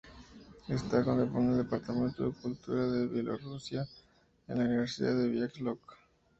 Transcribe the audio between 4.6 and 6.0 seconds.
"Universidad de Białystok".